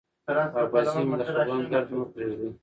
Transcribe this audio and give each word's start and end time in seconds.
او 0.57 0.65
په 0.71 0.79
ذهن 0.85 1.03
مو 1.09 1.15
د 1.19 1.21
خفګان 1.27 1.61
ګرد 1.71 1.89
مه 1.97 2.05
پرېږدئ، 2.13 2.49